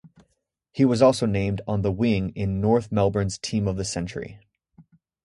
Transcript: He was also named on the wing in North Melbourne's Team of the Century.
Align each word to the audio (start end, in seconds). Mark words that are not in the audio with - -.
He 0.71 0.83
was 0.83 1.03
also 1.03 1.27
named 1.27 1.61
on 1.67 1.83
the 1.83 1.91
wing 1.91 2.31
in 2.31 2.59
North 2.59 2.91
Melbourne's 2.91 3.37
Team 3.37 3.67
of 3.67 3.77
the 3.77 3.85
Century. 3.85 4.39